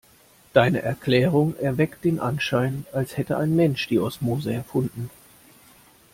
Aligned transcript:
Deine 0.53 0.81
Erklärung 0.81 1.55
erweckt 1.59 2.05
den 2.05 2.19
Anschein, 2.19 2.87
als 2.91 3.17
hätte 3.17 3.37
ein 3.37 3.55
Mensch 3.55 3.87
die 3.87 3.99
Osmose 3.99 4.51
erfunden. 4.51 5.11